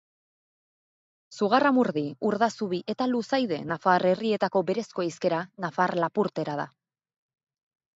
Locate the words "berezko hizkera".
4.75-5.47